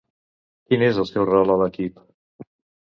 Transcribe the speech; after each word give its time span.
Quin 0.69 0.85
és 0.87 1.01
el 1.03 1.07
seu 1.11 1.29
rol 1.31 1.55
a 1.57 1.59
l'equip? 1.65 2.05